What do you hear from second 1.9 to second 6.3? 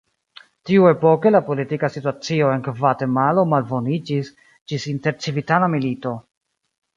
situacio en Gvatemalo malboniĝis ĝis intercivitana milito.